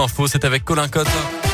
[0.00, 1.49] Info, c'est avec Colin Cotte.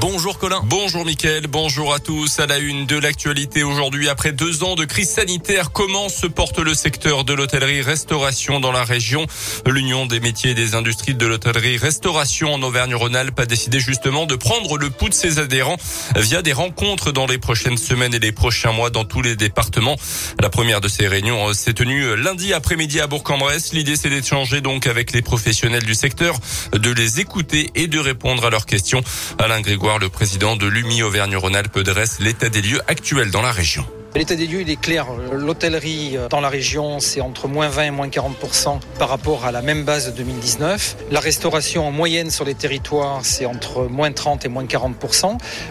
[0.00, 0.60] Bonjour Colin.
[0.64, 2.38] Bonjour Mickaël, bonjour à tous.
[2.38, 6.58] À la une de l'actualité aujourd'hui, après deux ans de crise sanitaire, comment se porte
[6.58, 9.26] le secteur de l'hôtellerie-restauration dans la région?
[9.66, 14.76] L'Union des métiers et des industries de l'hôtellerie-restauration en Auvergne-Rhône-Alpes a décidé justement de prendre
[14.76, 15.78] le pouls de ses adhérents
[16.16, 19.96] via des rencontres dans les prochaines semaines et les prochains mois dans tous les départements.
[20.38, 23.72] La première de ces réunions s'est tenue lundi après-midi à Bourg-en-Bresse.
[23.72, 26.38] L'idée c'est d'échanger donc avec les professionnels du secteur,
[26.72, 29.02] de les écouter et de répondre à leurs questions.
[29.38, 33.86] Alain Grégoire le président de l'UMI Auvergne-Rhône-Alpes dresse l'état des lieux actuels dans la région.
[34.14, 35.06] L'état des lieux, il est clair.
[35.32, 39.52] L'hôtellerie euh, dans la région, c'est entre moins 20 et moins 40% par rapport à
[39.52, 40.96] la même base de 2019.
[41.10, 44.96] La restauration en moyenne sur les territoires, c'est entre moins 30 et moins 40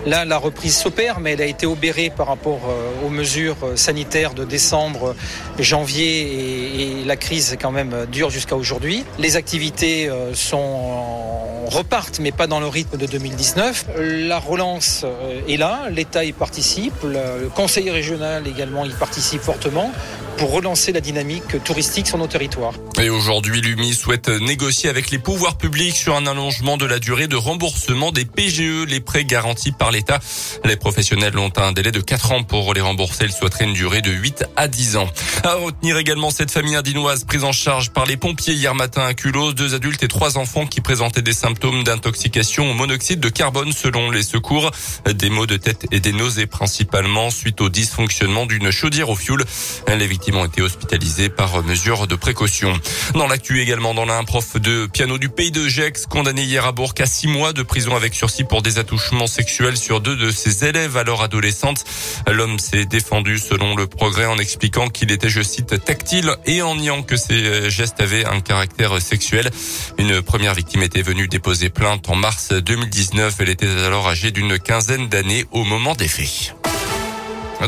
[0.06, 3.76] Là, la reprise s'opère, mais elle a été obérée par rapport euh, aux mesures euh,
[3.76, 5.16] sanitaires de décembre,
[5.60, 9.04] janvier et, la crise quand même dure jusqu'à aujourd'hui.
[9.20, 13.86] Les activités sont repartent, mais pas dans le rythme de 2019.
[13.98, 15.06] La relance
[15.48, 19.92] est là, l'État y participe, le conseil régional également y participe fortement
[20.38, 22.74] pour relancer la dynamique touristique sur nos territoires.
[23.02, 27.28] Et aujourd'hui, l'UMI souhaite négocier avec les pouvoirs publics sur un allongement de la durée
[27.28, 30.20] de remboursement des PGE, les prêts garantis par l'État.
[30.64, 33.26] Les professionnels ont un délai de 4 ans pour les rembourser.
[33.26, 35.10] Ils souhaiteraient une durée de 8 à 10 ans.
[35.44, 39.14] À retenir également cette famille indinoise prise en charge par les pompiers hier matin à
[39.14, 39.56] Culose.
[39.56, 44.12] Deux adultes et trois enfants qui présentaient des symptômes d'intoxication au monoxyde de carbone selon
[44.12, 44.72] les secours.
[45.12, 49.44] Des maux de tête et des nausées principalement suite au dysfonctionnement d'une chaudière au fioul.
[49.88, 52.74] Les victimes ont été hospitalisés par mesure de précaution.
[53.14, 56.72] Dans l'actu également, dans l'un, prof de piano du pays de Gex, condamné hier à
[56.72, 60.32] Bourg à six mois de prison avec sursis pour des attouchements sexuels sur deux de
[60.32, 61.84] ses élèves alors adolescentes.
[62.28, 66.76] L'homme s'est défendu selon le progrès en expliquant qu'il était, je cite, tactile et en
[66.76, 69.50] niant que ses gestes avaient un caractère sexuel.
[69.98, 73.36] Une première victime était venue déposer plainte en mars 2019.
[73.40, 76.57] Elle était alors âgée d'une quinzaine d'années au moment des faits.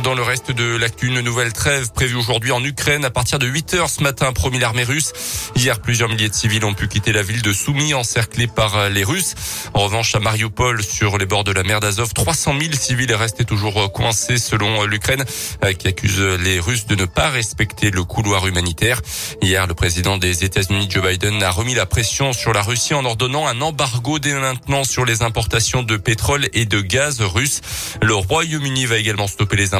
[0.04, 3.48] Dans le reste de l'actu, une nouvelle trêve prévue aujourd'hui en Ukraine à partir de
[3.48, 5.14] 8 heures ce matin, promis l'armée russe.
[5.55, 9.04] Hier, plusieurs milliers de civils ont pu quitter la ville de Soumy, encerclée par les
[9.04, 9.33] Russes.
[9.73, 13.45] En revanche, à Mariupol, sur les bords de la mer d'Azov, 300 000 civils restés
[13.45, 15.26] toujours coincés selon l'Ukraine,
[15.80, 19.02] qui accuse les Russes de ne pas respecter le couloir humanitaire.
[19.42, 23.05] Hier, le président des États-Unis, Joe Biden, a remis la pression sur la Russie en
[23.05, 27.61] ordonnant un embargo dès maintenant sur les importations de pétrole et de gaz russe.
[28.04, 29.73] Le Royaume-Uni va également stopper les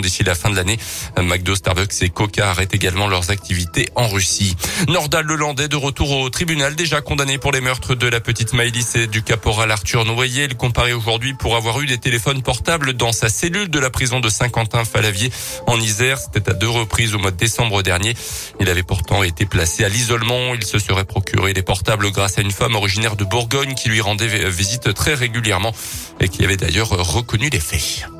[0.00, 0.78] d'ici la fin de l'année.
[1.20, 4.56] McDo, Starbucks et Coca arrêtent également leurs activités en Russie.
[4.88, 8.96] Nordal Lelandais de retour au tribunal, déjà condamné pour les meurtres de la petite Maëlys
[8.96, 10.44] et du caporal Arthur Noyer.
[10.44, 14.20] Il comparé aujourd'hui pour avoir eu des téléphones portables dans sa cellule de la prison
[14.20, 15.30] de Saint-Quentin-Falavier
[15.66, 16.18] en Isère.
[16.18, 18.14] C'était à deux reprises au mois de décembre dernier.
[18.60, 20.54] Il avait pourtant été placé à l'isolement.
[20.54, 24.00] Il se serait procuré des portables grâce à une femme originaire de Bourgogne qui lui
[24.00, 25.74] rendait visite très régulièrement
[26.20, 28.13] et qui avait d'ailleurs reconnu les faits.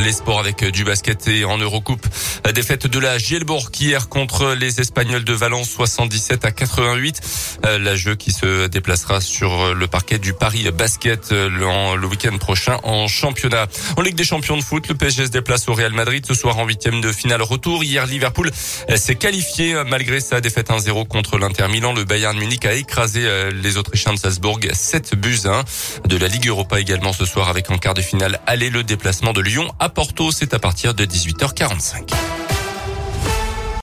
[0.00, 2.06] Les sports avec du basket et en Eurocoupe.
[2.44, 7.20] La défaite de la Gielbourg hier contre les Espagnols de Valence 77 à 88.
[7.64, 12.36] Euh, la jeu qui se déplacera sur le parquet du Paris Basket euh, le, week-end
[12.38, 13.66] prochain en championnat.
[13.96, 16.58] En Ligue des champions de foot, le PSG se déplace au Real Madrid ce soir
[16.58, 17.82] en huitième de finale retour.
[17.82, 18.50] Hier, Liverpool
[18.90, 21.92] euh, s'est qualifié malgré sa défaite 1-0 contre l'Inter Milan.
[21.92, 25.64] Le Bayern Munich a écrasé les Autrichiens de Salzbourg 7 buts 1.
[26.08, 29.32] De la Ligue Europa également ce soir avec en quart de finale aller le déplacement
[29.32, 30.30] de Lyon Porto.
[30.30, 32.47] C'est à partir de 18h45.